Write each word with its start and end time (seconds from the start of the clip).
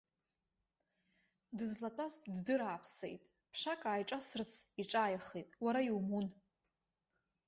Дызлатәаз 1.57 2.13
ддырааԥсеит, 2.33 3.21
ԥшак 3.51 3.81
ааиҿаирсырц 3.89 4.51
иҿааихеит, 4.81 5.49
уара 5.63 5.81
иумун! 5.87 6.27